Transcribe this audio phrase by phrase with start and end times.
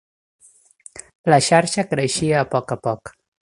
[1.33, 3.17] La xarxa creixia a poc a poc.